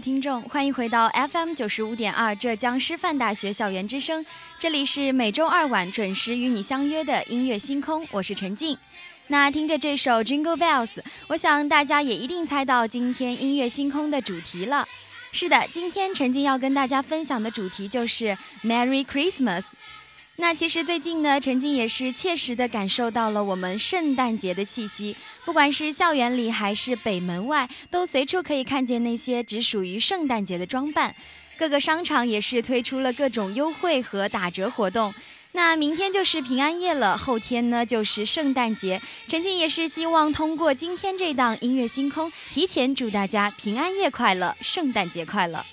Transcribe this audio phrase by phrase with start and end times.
[0.00, 4.24] 听众，欢迎回到 FM 九十五点二浙江师范大学校园之声。
[4.58, 8.78] 这里是每周二晚准时与你相约的音乐星空，我是陈静。
[9.26, 14.88] 那听着这首 Jingle Bells，我想大家也一定猜到今天音乐星空的主题了。
[15.32, 19.64] 是的，今天陈静要跟大家分享的主题就是 Merry Christmas。
[20.40, 25.14] 那其实最近呢，陈静也是切实的感受到了我们圣诞节的气息。
[25.44, 31.14] 不管是校园里还是北门外，都随处可以看见那些只属于圣诞节的装扮。
[31.58, 35.14] 各个商场也是推出了各种优惠和打折活动。
[35.52, 39.00] 那明天就是平安夜了，后天呢就是圣诞节。
[39.28, 45.64] 陈静也是希望通过今天这档音乐星空，提前祝大家平安夜快乐，圣诞节快乐。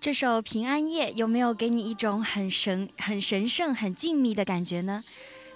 [0.00, 5.04] 这首《平安夜》有没有给你一种很神、很神圣、很静谧的感觉呢？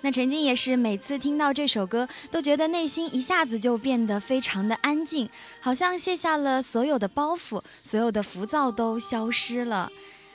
[0.03, 9.91] 那陈静也是每次听到这首歌，都觉得内心一下子就变得非常的安静，好像卸下了所有的包袱，所有的浮躁都消失了。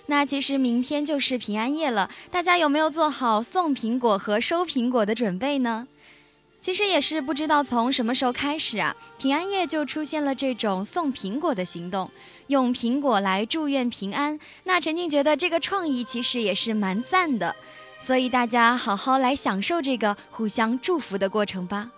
[0.07, 5.87] 那其实明天就是平安夜了，大家有没有做好送苹果和收苹果的准备呢？
[6.59, 12.09] 其实也是不知道从什么时候开始啊，平安夜就出现了这种送苹果的行动。
[12.49, 17.55] 用苹果来祝愿平安，那陈静觉得这个创意其实也是蛮赞的，
[18.01, 21.91] 所以大家好好来享受这个互相祝福的过程吧。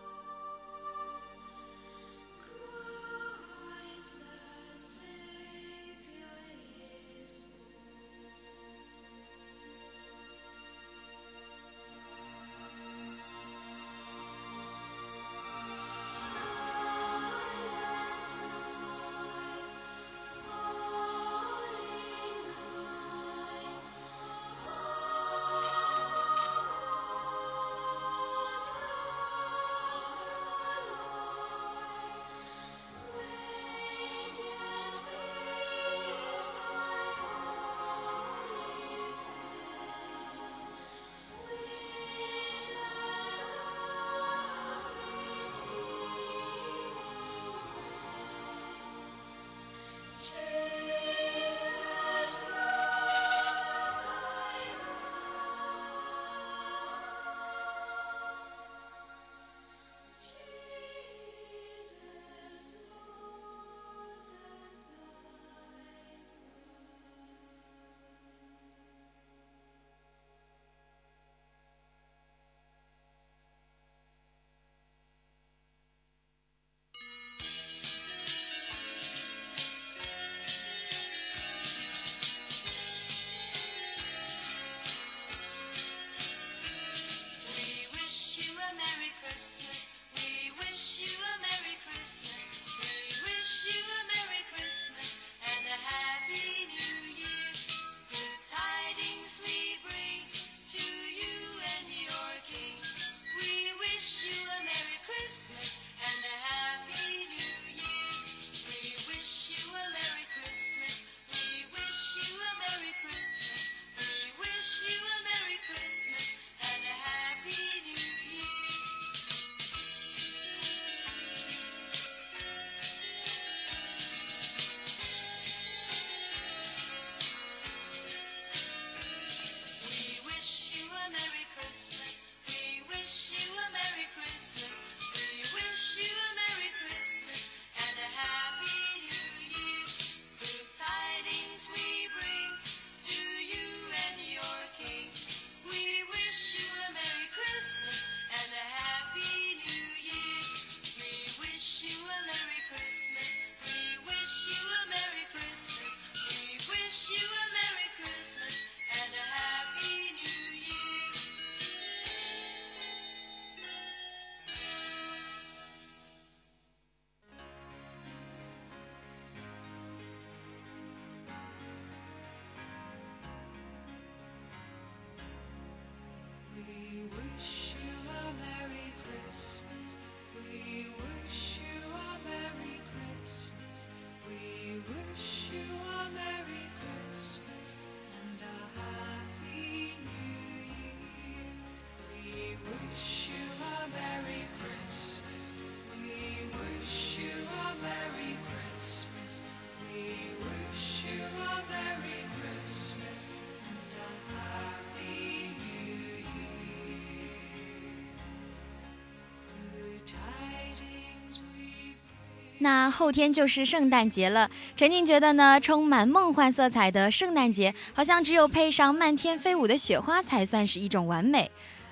[212.62, 221.50] 那后天就是圣诞节了，陈静觉得呢，充满梦幻色彩的圣诞节，好像只有配上漫天飞舞的雪花，才算是一种完美。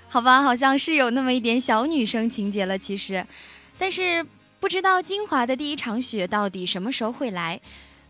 [0.09, 3.25] 好吧，好像是有那么一点小女生情节了，其实，
[3.79, 4.23] 但是
[4.59, 7.59] 不知道金华的第一场雪到底什么时候会来。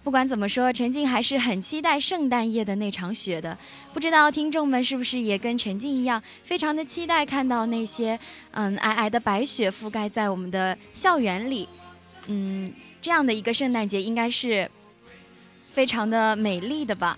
[0.04, 3.58] 不管怎么说，陈静还是很期待圣诞夜的那场雪的。
[3.94, 8.18] 不知道听众们是不是也跟陈静一样，非常的期待看到那些
[8.52, 11.68] 嗯皑皑的白雪覆盖在我们的校园里。
[12.28, 14.70] 嗯，这样的一个圣诞节应该是
[15.56, 17.18] 非常的美丽的吧。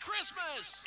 [0.00, 0.80] Christmas!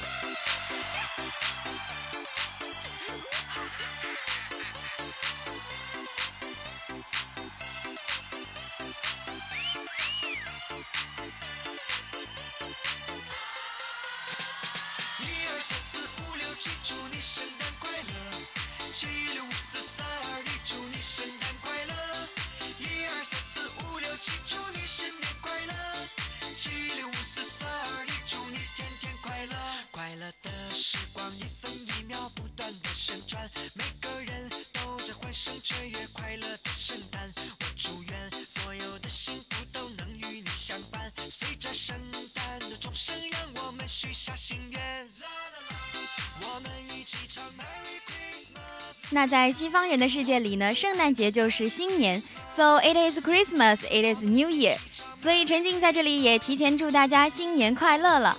[49.11, 52.21] 那在西方人的世界里呢，圣诞节就是新年
[52.55, 54.75] ，So it is Christmas, it is New Year。
[55.21, 58.35] 所以陈静在这里也提前祝大家新年快乐了。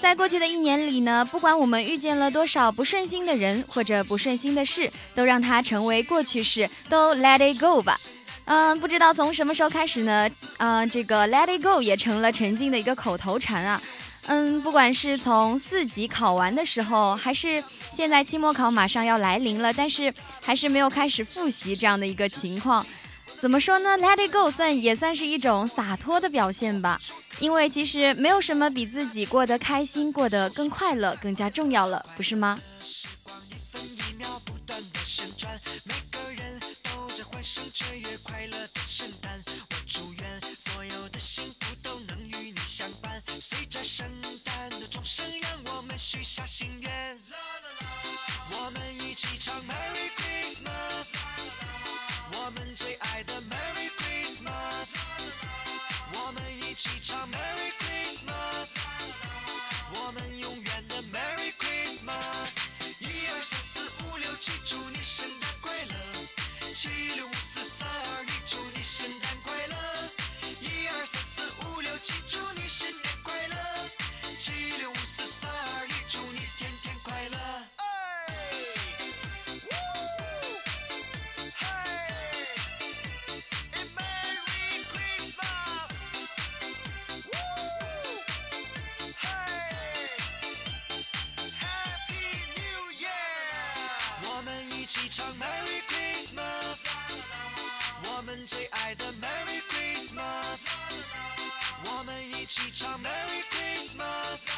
[0.00, 7.96] 在过去的一年里呢，不管我们遇见了多少不顺心的人或者不顺心的事，都让它成为过去式，都 Let it go 吧。
[8.44, 10.28] 嗯，不知道从什么时候开始呢，
[10.58, 13.80] 嗯，这个 Let it go 也成了陈静的一个口头禅啊。
[14.30, 22.84] 嗯，不管是从四级考完的时候，还是现在期末考马上要来临了，但是还是没有开始复习这样的一个情况，
[23.40, 27.00] 怎么说呢？Let it go 算也算是一种洒脱的表现吧，
[27.40, 32.58] 因为其实没有什么比自己过得开心、过得更快乐更加重要了，不是吗？
[43.88, 44.06] 圣
[44.44, 46.90] 诞的钟声让我们许下心愿
[47.30, 47.86] 啦啦啦
[48.52, 62.68] 我们一起唱 merry christmas 啦啦啦我们最爱的 merry christmas 啦啦啦我们一起唱 merry christmas 啦啦啦我们永远的 merry christmas
[63.00, 66.28] 一二三四五六七祝你圣诞快乐。
[66.74, 70.27] 七六五四三二一祝你圣诞快乐。
[70.78, 73.56] 一二三四五六七祝你新年快乐
[74.38, 77.38] 七六五四三二一祝你天天快乐。
[98.28, 100.68] 们最爱的 Merry Christmas，
[101.86, 104.52] 我们一起唱 Merry Christmas，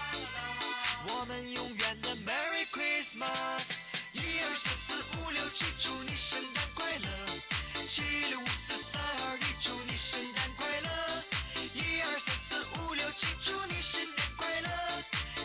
[1.07, 3.85] 我们永远的 Merry Christmas。
[4.13, 7.87] 一二三四五六七，祝你圣诞快乐！
[7.87, 11.25] 七六五四三二一，祝你圣诞快乐！
[11.73, 14.69] 一二三四五六七，祝你圣诞快乐！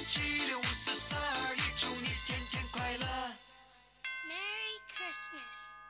[0.07, 3.05] 七六五四三二一，祝你天天快乐
[4.25, 5.84] ！Merry Christmas.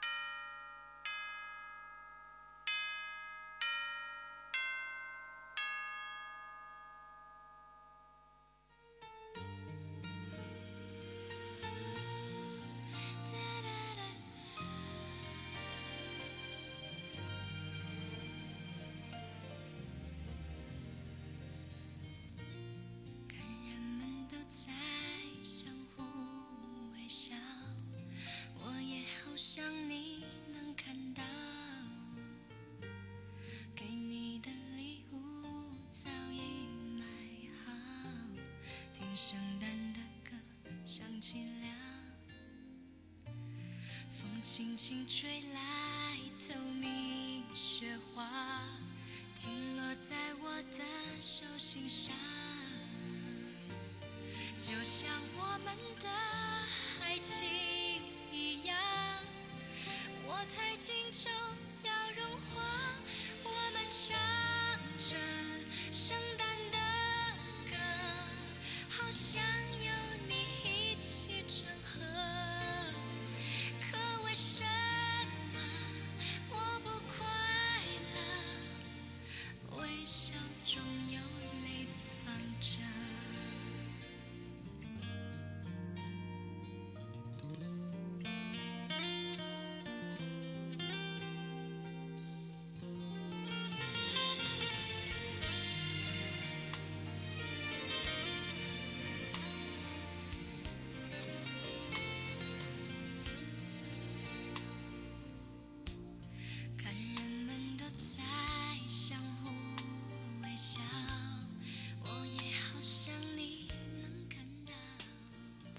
[45.26, 48.30] 吹来透明雪花。
[49.36, 50.84] 停落在我的
[51.20, 52.14] 手心上，
[54.56, 56.08] 就像我们的
[57.02, 57.44] 爱情
[58.32, 58.78] 一样。
[60.28, 61.34] 我太紧张
[61.82, 62.62] 要融化，
[63.46, 64.16] 我们唱
[65.00, 65.16] 着
[65.92, 66.45] 圣诞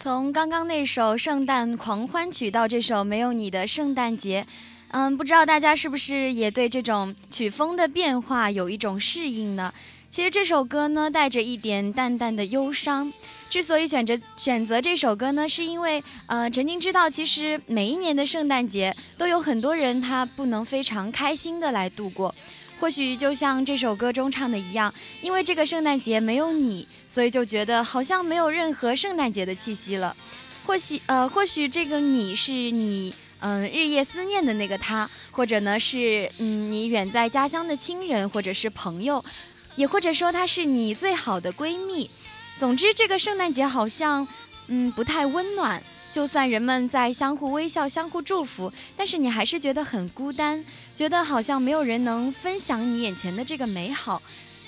[0.06, 4.40] 从刚刚那首《圣诞狂欢曲》到这首《没有你的圣诞节》，
[4.92, 9.74] 嗯，不知道大家是不是也对这种曲风的变化有一种适应呢？
[10.08, 13.12] 其实这首歌呢，带着一点淡淡的忧伤。
[13.50, 22.32] 之所以选择选择这首歌呢，是因为呃，曾经知道，其实每一年的圣诞节都有很多人他不能非常开心的来度过。
[22.78, 24.92] 或许就像这首歌中唱的一样，
[25.22, 30.16] 因为这个圣诞节没有你，所以就觉得好像没有任何圣诞节的气息了。
[30.66, 39.22] 或许呃，或许这个你是你嗯、日夜思念的那个他，或者呢是嗯你远在家乡的亲人或者是朋友，
[39.76, 42.10] 也或者说他是你最好的闺蜜。
[42.58, 44.26] 总之，这个圣诞节好像
[44.68, 45.82] 嗯不太温暖。
[46.10, 50.64] 就算人们在相互微笑、相互祝福，但是你还是觉得很孤单，
[50.96, 54.22] 觉得好像没有人能分享你眼前的这个美好，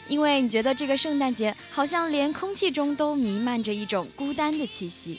[0.08, 5.18] 因为你觉得这个圣诞节好像连空气中都弥漫着一种孤单的气息。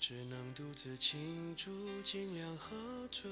[0.00, 3.30] 只能独自庆祝，尽量喝醉。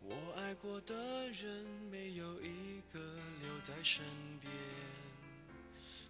[0.00, 0.94] 我爱过的
[1.30, 2.98] 人没有一个
[3.40, 4.02] 留在身
[4.40, 4.52] 边，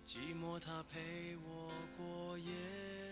[0.06, 3.11] 寂寞他陪我过夜。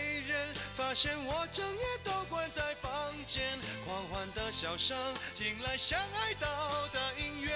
[0.91, 2.91] 发现我整夜都关在房
[3.25, 3.41] 间。
[3.85, 4.97] 狂欢的笑声
[5.33, 7.49] 听来像哀悼的音乐，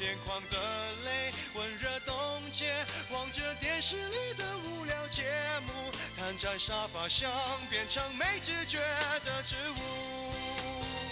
[0.00, 0.58] 眼眶的
[1.06, 2.14] 泪温热冻
[2.50, 2.70] 结，
[3.10, 5.24] 望着电视里的无聊节
[5.66, 5.72] 目，
[6.14, 7.30] 瘫在沙发上
[7.70, 8.78] 变成没知觉
[9.24, 11.11] 的植物。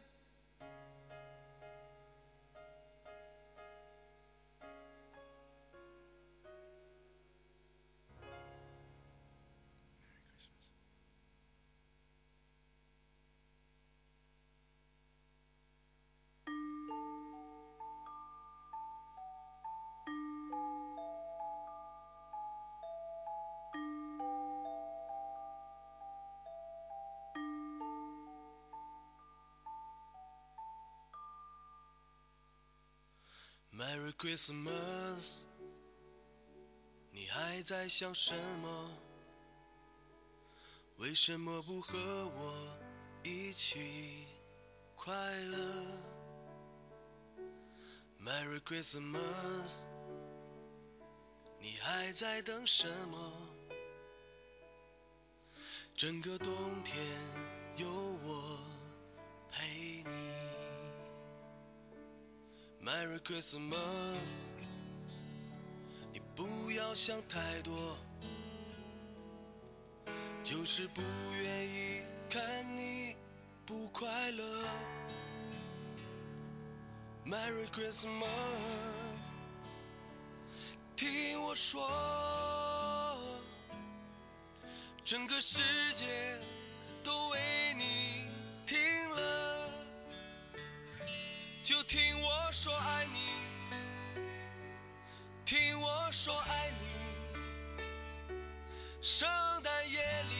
[34.21, 35.45] Christmas，
[37.09, 38.91] 你还在想什么？
[40.97, 42.79] 为什么不和我
[43.23, 44.27] 一起
[44.95, 45.11] 快
[45.45, 45.57] 乐
[48.23, 49.85] ？Merry Christmas，
[51.57, 53.49] 你还在等什么？
[55.97, 56.53] 整个冬
[56.83, 56.95] 天
[57.77, 58.59] 有我
[59.49, 60.40] 陪你。
[62.83, 64.53] Merry Christmas，
[66.11, 67.99] 你不要想太多，
[70.43, 70.99] 就是不
[71.43, 72.41] 愿意看
[72.75, 73.15] 你
[73.67, 74.43] 不快乐。
[77.23, 78.25] Merry Christmas，
[80.95, 81.87] 听我说，
[85.05, 85.61] 整个世
[85.93, 86.05] 界
[92.53, 93.19] 说爱你
[95.45, 98.17] 听我说爱你
[99.01, 99.25] 圣
[99.63, 100.35] 诞夜里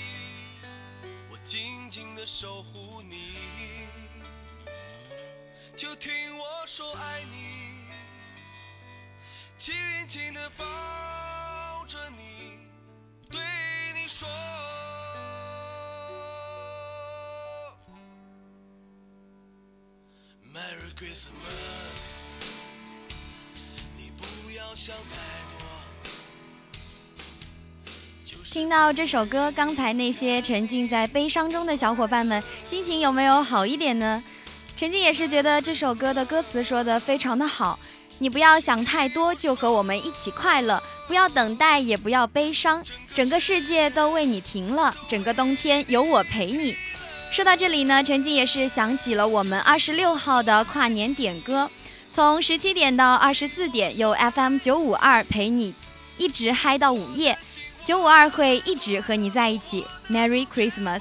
[1.29, 3.87] 我静静的守护你
[5.73, 7.85] 就听我说爱你
[9.57, 9.73] 紧
[10.05, 12.59] 紧的抱着你
[13.29, 13.39] 对
[13.95, 14.27] 你说
[20.53, 22.25] Merry Christmas，
[23.95, 24.25] 你不
[24.57, 25.15] 要想太
[25.47, 25.55] 多。
[28.51, 34.21] 听到这首歌，刚才那些沉浸在悲伤中的小伙伴们，心情有没有好一点呢？
[34.75, 37.79] 陈静也是觉得这首歌的歌词说的非常的好，
[38.17, 42.83] 你不要想太多，就和我们一起快乐，不要等待，也不要悲伤，
[43.15, 46.75] 整个世界都为你停了，整个冬天有我陪你。
[47.31, 51.71] 说到这里呢，陈静也是想起了我们二十六号的跨年点歌，
[52.13, 55.73] 从十七点到二十四点，有 FM 九五二陪你
[56.17, 57.37] 一直嗨到午夜。
[57.85, 60.99] 九五二会一直和你在一起，Merry Christmas。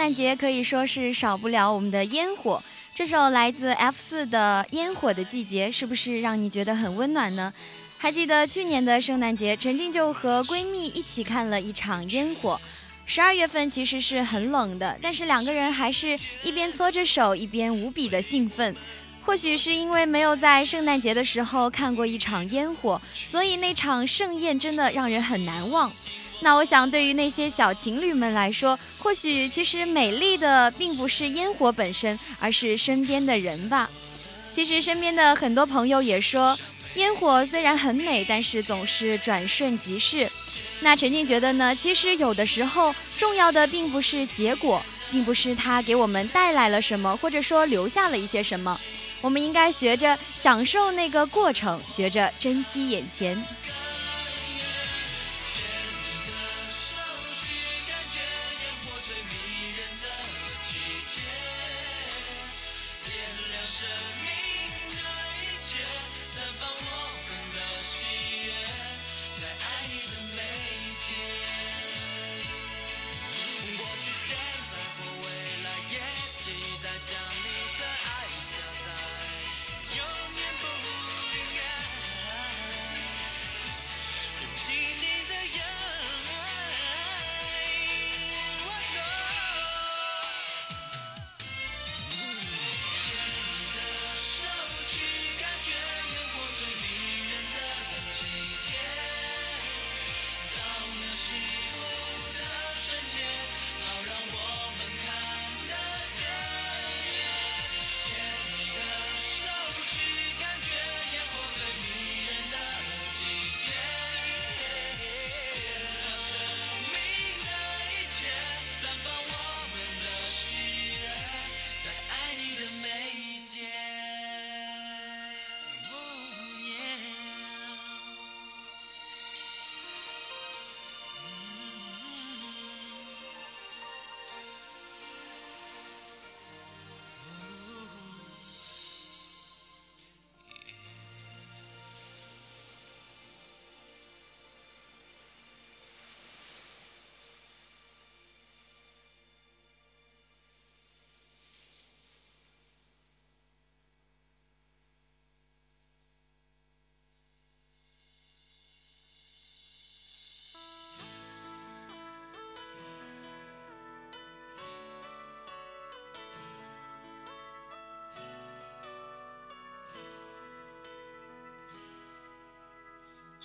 [0.01, 2.63] 圣诞节可以说是少不了我们的烟火。
[2.91, 7.53] 这首来自 F 四的《烟火的季节》，是不是让你觉得很温暖呢？
[7.99, 12.59] 还记得去年的圣诞节，陈静就和闺蜜一起看了一场烟火。
[13.05, 18.75] 十二月份其实是很冷的，但是两个人还是一边搓着手，一边无比的兴奋。
[19.27, 25.93] 或许是因为没有在圣诞节的时候看过一场烟火，所以那场盛宴真的让人很难忘。
[26.43, 33.91] 那我想，对于那些小情侣们来说，或许其实美丽的并不是烟火本身，而是身边的人吧。
[34.53, 36.59] 其实身边的很多朋友也说，
[36.95, 40.29] 烟火虽然很美，但是总是转瞬即逝。
[40.81, 41.75] 那陈静觉得呢？
[41.75, 48.81] 其实有的时候，重要的并不是结果，并不是它给我们带来了什么，或者说留下了一些什么。
[49.21, 53.37] 我们应该学着享受那个过程，学着珍惜眼前。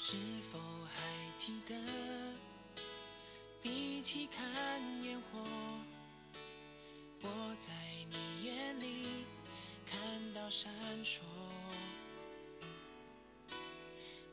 [0.07, 1.01] 是否还
[1.35, 1.73] 记得，
[3.63, 5.43] 一起看烟火，
[7.23, 7.71] 我在
[8.11, 9.25] 你眼里
[9.83, 9.99] 看
[10.31, 10.71] 到闪
[11.03, 11.21] 烁。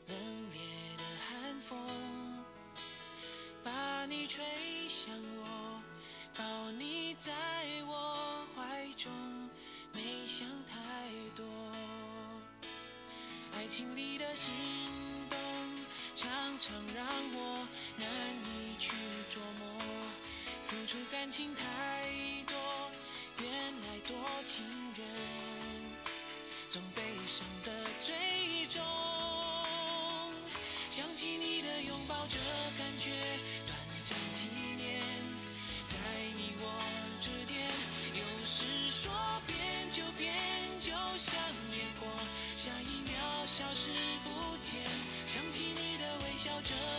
[0.05, 0.15] 冷
[0.51, 2.45] 冽的寒风，
[3.63, 4.45] 把你吹
[4.87, 5.81] 向我，
[6.37, 7.31] 抱你在
[7.87, 9.11] 我怀中，
[9.91, 11.43] 没想太多。
[13.55, 14.51] 爱情里的心，
[16.65, 18.95] 常让我难以去
[19.29, 19.83] 琢磨。
[20.63, 21.61] 付出感情太
[22.47, 22.55] 多，
[23.39, 24.63] 原来多情
[24.95, 25.05] 人，
[26.69, 28.15] 总悲伤的最
[28.67, 28.81] 终。
[30.89, 32.39] 想起你的拥抱，这
[32.77, 33.11] 感觉
[33.67, 34.47] 短暂几
[34.77, 35.03] 年，
[35.85, 35.97] 在
[36.37, 36.65] 你我
[37.19, 37.59] 之间，
[38.15, 39.11] 有时说
[39.45, 39.59] 变
[39.91, 40.33] 就变，
[40.79, 41.35] 就像
[41.75, 42.07] 烟火，
[42.55, 43.91] 下一秒消失
[44.23, 44.79] 不见。
[45.27, 45.92] 想起你
[46.63, 46.92] 的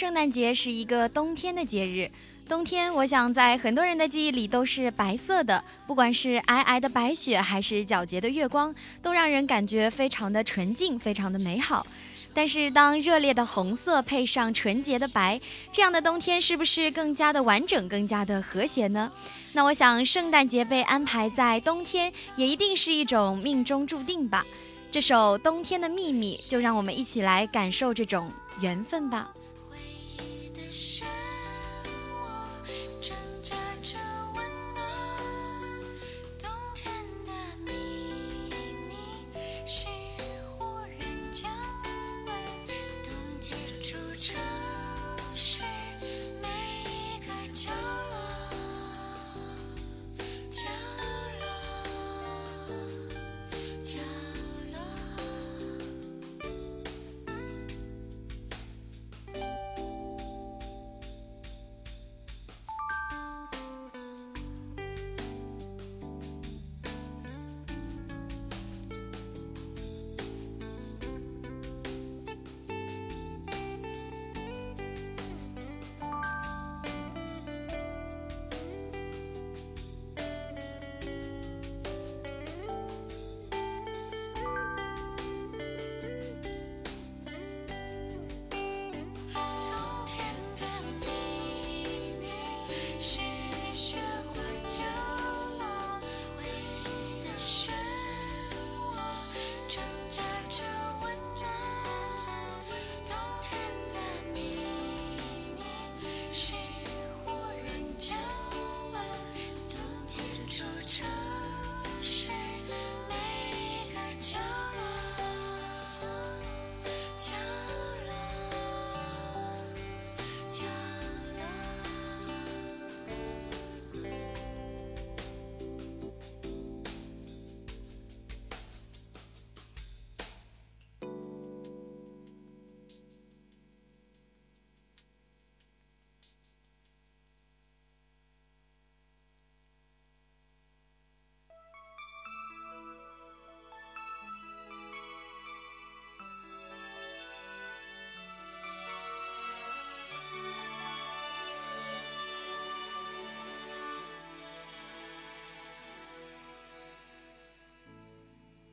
[0.00, 2.10] 圣诞节是一个冬天的节日。
[2.48, 11.86] 冬天我想在很多人的记忆里都是白色的不管是皑皑的白雪还是皎洁的月光都让人感觉非常的纯净非常的美好。
[12.32, 15.38] 但是当热烈的红色配上纯洁的白
[15.70, 19.12] 这样的冬天是不是更加的完整更加的和谐呢？
[19.52, 24.46] 那我想圣诞节被安排在冬天也一定是一种命中注定吧。
[24.90, 28.32] 这首冬天的秘密就让我们一起来感受这种
[28.62, 29.30] 缘分吧。
[30.72, 31.10] 漩涡
[33.00, 33.98] 挣扎着
[34.36, 34.86] 温暖
[36.38, 36.92] 冬天
[37.24, 37.32] 的
[37.66, 37.72] 秘
[38.88, 38.94] 密
[39.66, 39.88] 是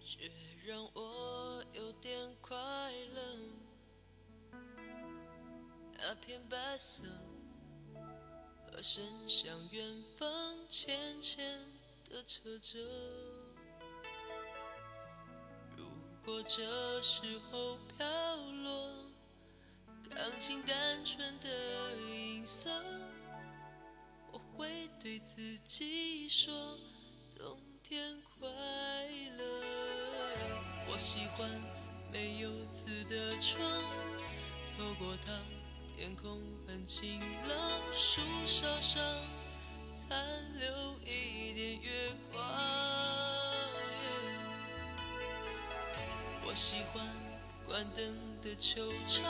[0.09, 0.31] 却
[0.63, 3.37] 让我有点快乐。
[5.97, 7.05] 那片白色，
[8.71, 11.59] 和伸向远方浅浅
[12.09, 12.79] 的扯着。
[15.75, 15.89] 如
[16.23, 18.07] 果这时候飘
[18.63, 18.93] 落，
[20.09, 22.69] 钢琴单纯的音色，
[24.31, 26.79] 我会对自己说，
[31.17, 31.49] 喜欢
[32.13, 33.59] 没有字的窗，
[34.77, 35.33] 透过它，
[35.97, 39.01] 天空很晴朗，树梢上
[39.95, 40.15] 残
[40.59, 41.89] 留一点月
[42.31, 42.39] 光。
[46.45, 47.03] 我喜欢
[47.65, 49.23] 关灯的球场，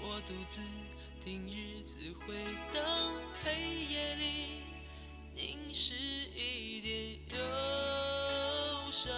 [0.00, 0.60] 我独自
[1.20, 2.34] 听日子回
[2.72, 2.82] 荡，
[3.44, 3.52] 黑
[3.84, 4.64] 夜里
[5.36, 9.12] 凝视一点忧伤。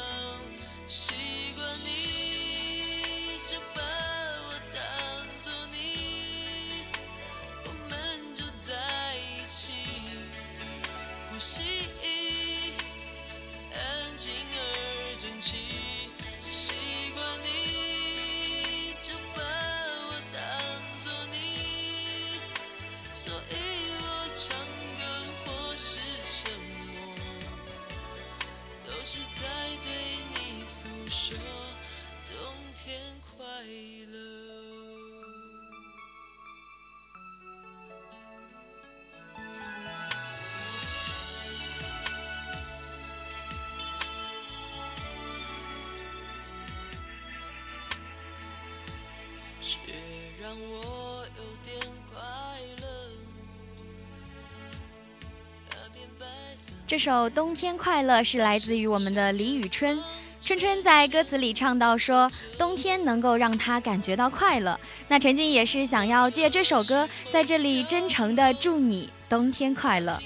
[56.94, 59.98] 这首《冬天快乐》是来自于我们的李宇春。
[60.40, 64.78] 春春在歌词里唱到说，冬天能够让她感觉到快乐。
[65.08, 70.16] 那陈静也是想要借这首歌，在这里真诚的祝你冬天快乐。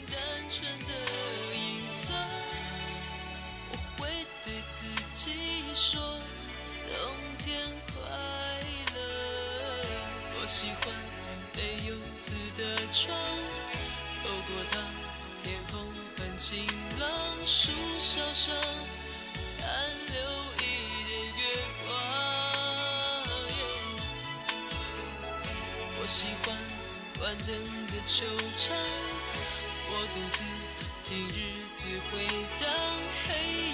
[31.26, 32.26] 日子会
[32.58, 32.68] 等
[33.26, 33.67] 黑夜。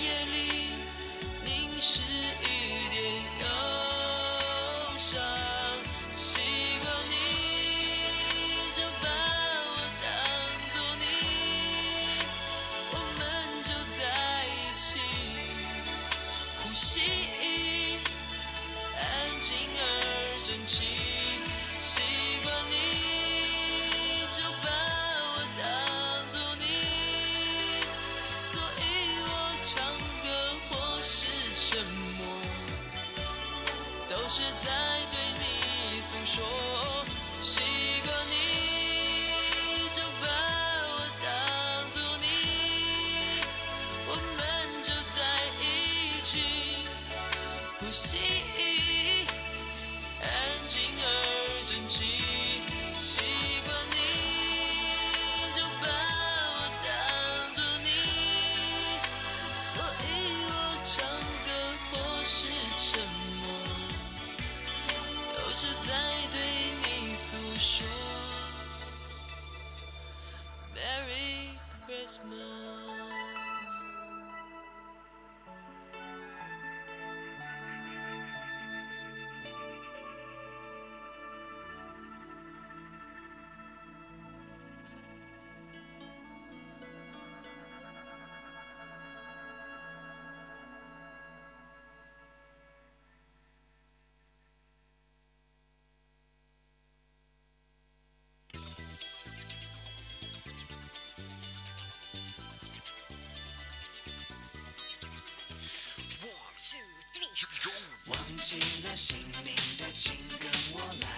[108.44, 109.16] 起了心
[109.46, 111.08] 灵的请，跟我来。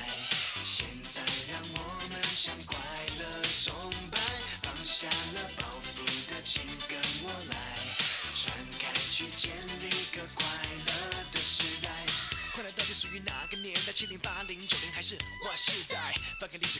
[0.62, 1.20] 现在
[1.50, 2.78] 让我们向快
[3.18, 3.74] 乐崇
[4.12, 4.20] 拜，
[4.62, 7.56] 放下了包袱的请，跟我来。
[8.32, 10.46] 传开去，建立个快
[10.86, 11.90] 乐的时代。
[12.54, 13.92] 快乐到底属于哪个年代？
[13.92, 16.14] 七零、八零、九零还是 Y 世代？
[16.38, 16.78] 翻开历史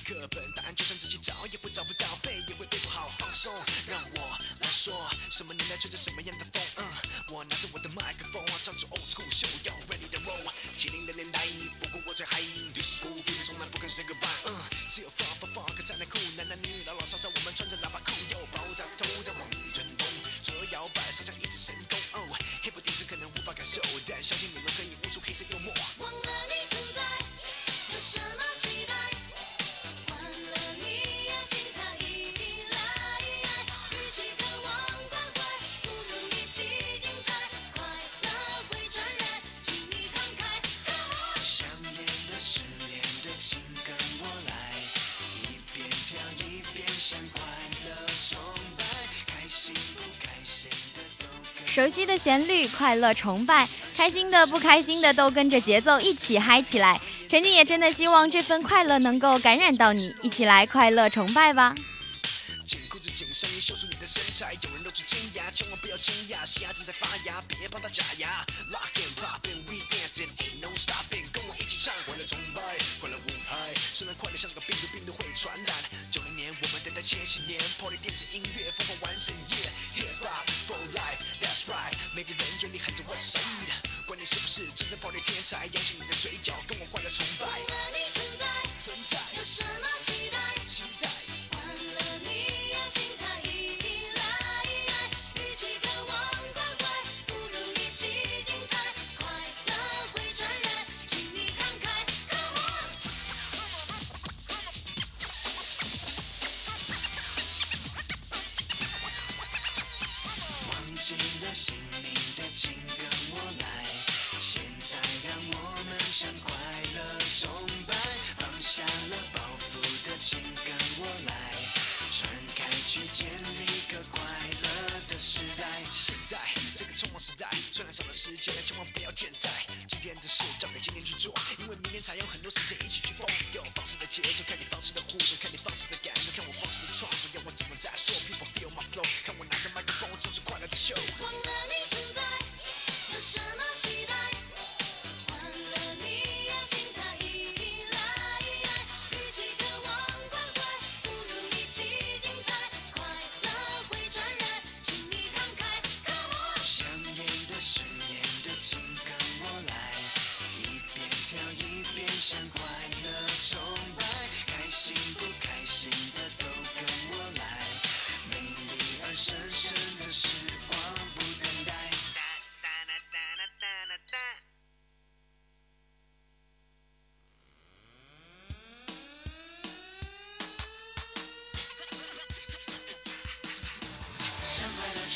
[51.87, 53.65] 熟悉的旋律，快乐崇拜，
[53.97, 57.01] 开心的、不开心的都跟着节奏一起嗨起来。
[57.29, 61.73] 陈静也真的希望这份快乐能够感染到你，一起来快乐崇拜吧。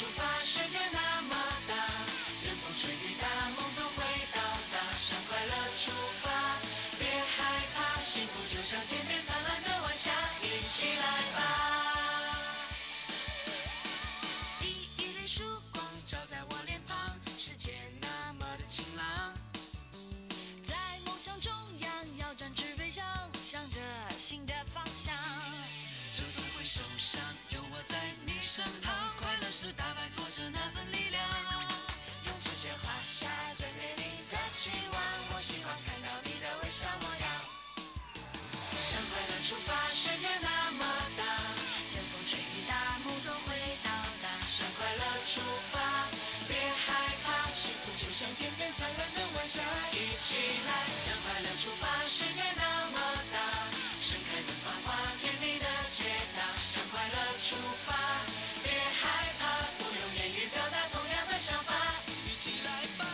[0.00, 1.36] 出发，世界那么
[1.68, 4.40] 大，任风吹雨打，梦总会到
[4.72, 4.80] 达。
[4.96, 5.92] 向快乐出
[6.22, 6.30] 发，
[6.98, 7.44] 别害
[7.76, 11.04] 怕，幸福就像天边灿烂的晚霞，一起来
[11.36, 11.38] 吧。
[14.60, 16.96] 第一缕曙光照在我脸庞，
[17.36, 19.34] 世界那么的晴朗。
[20.66, 20.74] 在
[21.04, 23.04] 梦想中央，要展翅飞翔，
[23.44, 23.78] 向着
[24.16, 25.29] 新的方向。
[26.20, 27.16] 这份会受伤，
[27.48, 27.96] 有我在
[28.28, 31.24] 你身旁，快乐是打败挫折那份力量。
[32.28, 33.24] 用指尖画下
[33.56, 35.00] 最美丽的期望，
[35.32, 37.24] 我喜欢看到你的微笑模样。
[38.76, 40.84] 向快乐出发，世界那么
[41.16, 41.24] 大，
[41.96, 42.76] 任风吹雨打，
[43.08, 43.88] 梦总会到
[44.20, 44.28] 达。
[44.44, 45.40] 向快乐出
[45.72, 45.80] 发，
[46.52, 46.52] 别
[46.84, 49.64] 害怕，幸福就像天边灿烂的晚霞，
[49.96, 50.36] 一起
[50.68, 50.84] 来。
[50.84, 53.00] 向快乐出发，世界那么
[53.32, 53.40] 大，
[54.10, 54.92] 盛开的繁花，
[55.22, 56.02] 甜蜜的解
[56.34, 56.42] 答。
[56.58, 57.54] 向快乐出
[57.86, 57.94] 发，
[58.60, 59.06] 别害
[59.38, 59.46] 怕，
[59.78, 61.72] 不用言语表达同样的想法，
[62.26, 63.06] 一起来吧。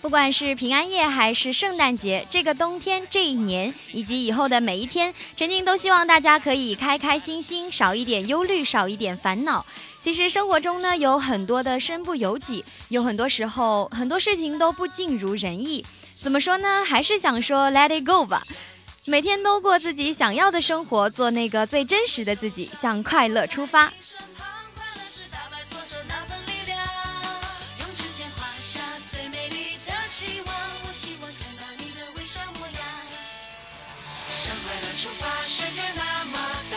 [0.00, 9.66] 不管是平安夜还是圣诞节，这个冬天、这一年以及以后的每一天，陈静都希望大家可以开开心心，少一点忧虑，少一点烦恼。
[10.04, 15.82] 其实生活中呢，有很多的身不由己，有很多时候，很多事情都不尽如人意。
[16.14, 16.84] 怎么说呢？
[16.84, 18.42] 还是想说，let it go 吧。
[19.06, 23.84] 每天都过自己想要的生活，做那个最真实的自己，向快乐出发。
[23.84, 23.92] 用
[27.94, 30.54] 指尖画下最美丽的期望，
[31.22, 32.76] 我看到你的微笑模样。
[34.30, 36.38] 向快乐出发，世界那么
[36.70, 36.73] 大。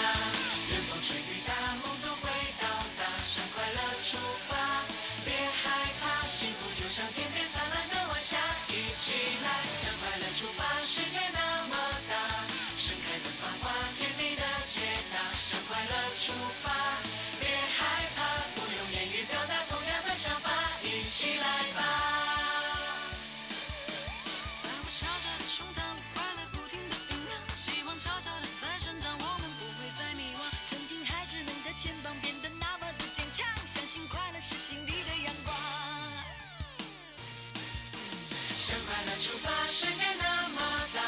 [6.37, 8.37] 幸福就像天边灿烂的晚霞。
[8.69, 9.09] 一起
[9.41, 11.73] 来，向快乐出发，世界那么
[12.05, 12.13] 大，
[12.77, 15.17] 盛开的繁花，甜蜜的解答。
[15.33, 16.69] 向快乐出发，
[17.41, 18.21] 别害怕，
[18.53, 20.51] 不用言语表达同样的想法，
[20.85, 21.81] 一起来吧。
[24.61, 25.81] 把我小小的胸膛
[26.13, 30.45] 快乐不停地酝酿，希望悄悄地在生长，我们不会再迷惘。
[30.69, 35.46] 曾经孩子们的肩膀变得那么的坚强，相信快乐是心里的阳光。
[38.97, 40.25] 快乐出发，世界那
[40.57, 40.59] 么
[40.91, 40.99] 大，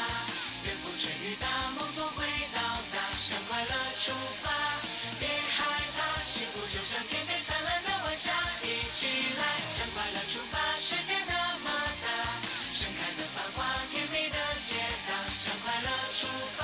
[0.62, 2.22] 任风吹雨打，梦总会
[2.54, 2.62] 到
[2.94, 3.02] 达。
[3.18, 4.48] 向快乐出发，
[5.18, 5.66] 别害
[5.98, 8.30] 怕，幸福就像天边灿烂的晚霞。
[8.62, 11.34] 一起来，向快乐出发，世界那
[11.66, 11.70] 么
[12.06, 12.06] 大，
[12.70, 14.78] 盛开的繁花，甜蜜的解
[15.10, 15.10] 答。
[15.26, 16.62] 向快乐出发，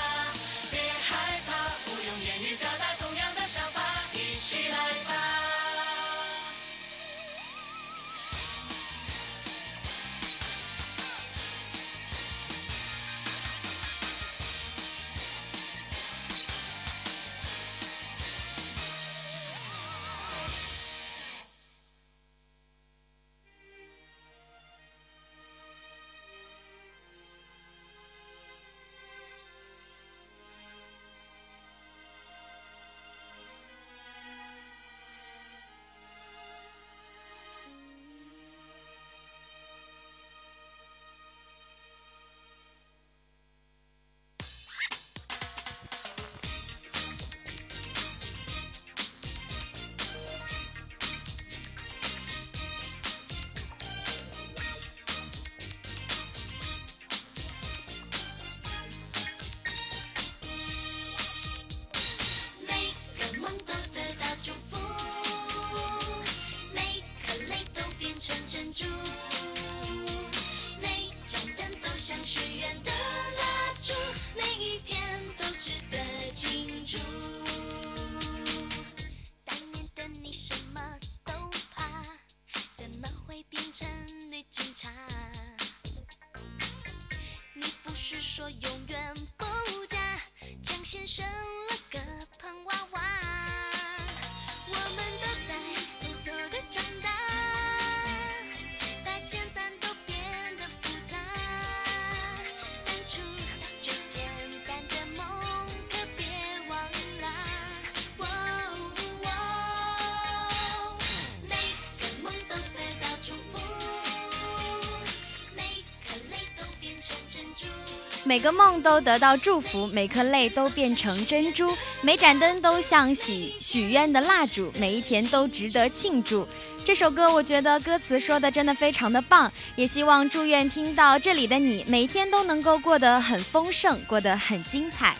[118.26, 121.72] 每个梦都得到祝福，每颗泪都变成珍珠，
[122.02, 126.46] 每盏灯都像许许愿的蜡烛，每一天都值得庆祝。
[126.84, 135.16] 这首歌我觉得歌词说的真的非常的棒，也希望祝愿听到这里的你，每天都能够过得很丰盛，过得很精彩。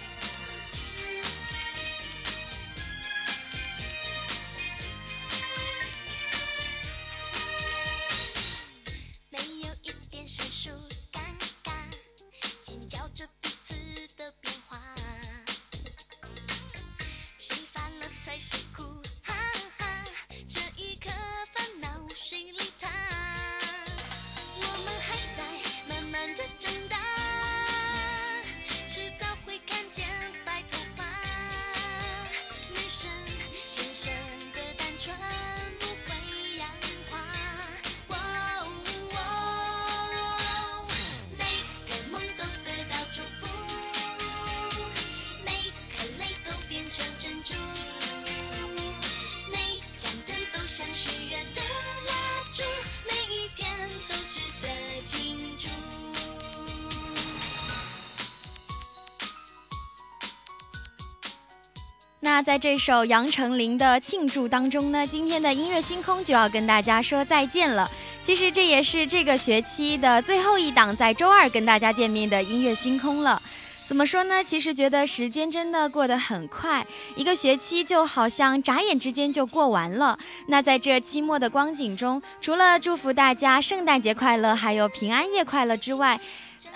[62.46, 67.90] 在这首杨丞琳的《庆祝》当中呢，今天的音乐星空就要跟大家说再见了。
[68.22, 73.42] 其实这也是这个学期的最后一档，在周二跟大家见面的音乐星空了。
[73.88, 74.44] 怎么说呢？
[74.44, 76.86] 其实觉得时间真的过得很快，
[77.16, 80.16] 一个学期就好像眨眼之间就过完了。
[80.46, 86.20] 那在这期末的光景中，除了祝福大家圣诞节快乐，还有平安夜快乐之外，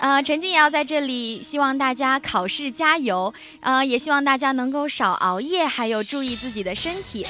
[0.01, 7.27] 呃，陈静也要在这里希望大家考试加油，呃，也希望大家能够少熬夜，还有注意自己的身体。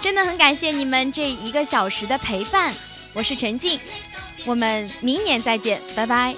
[0.00, 2.74] 真的很感谢你们这一个小时的陪伴，
[3.12, 3.78] 我是陈静，
[4.46, 6.34] 我们明年再见，拜拜。